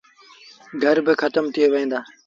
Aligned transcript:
گھر 0.83 0.97
با 1.05 1.13
کتم 1.21 1.45
ٿئي 1.53 1.65
وهيݩ 1.71 1.91
دآ۔ 1.91 1.99